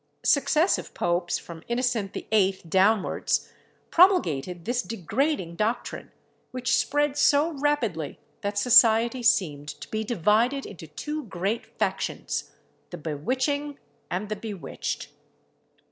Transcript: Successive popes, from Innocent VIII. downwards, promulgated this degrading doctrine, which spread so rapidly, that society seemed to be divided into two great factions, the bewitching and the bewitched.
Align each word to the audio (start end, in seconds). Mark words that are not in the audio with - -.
Successive 0.25 0.95
popes, 0.95 1.37
from 1.37 1.61
Innocent 1.67 2.13
VIII. 2.13 2.63
downwards, 2.67 3.53
promulgated 3.91 4.65
this 4.65 4.81
degrading 4.81 5.57
doctrine, 5.57 6.11
which 6.49 6.75
spread 6.75 7.15
so 7.15 7.51
rapidly, 7.51 8.17
that 8.41 8.57
society 8.57 9.21
seemed 9.21 9.67
to 9.67 9.87
be 9.91 10.03
divided 10.03 10.65
into 10.65 10.87
two 10.87 11.25
great 11.25 11.77
factions, 11.77 12.49
the 12.89 12.97
bewitching 12.97 13.77
and 14.09 14.29
the 14.29 14.35
bewitched. 14.35 15.09